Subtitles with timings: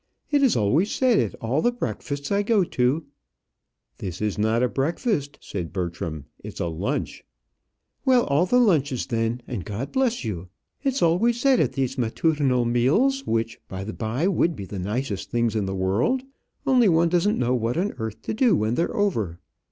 [0.31, 3.05] "It is always said at all the breakfasts I go to"
[3.99, 7.23] "This is not a breakfast," said Bertram, "it's a lunch."
[8.03, 10.47] "Well, all the lunches, then; and God bless you.
[10.81, 15.29] It's always said at these matutinal meals which, by the by, would be the nicest
[15.29, 16.23] things in the world,
[16.65, 19.37] only one doesn't know what on earth to do when they're over."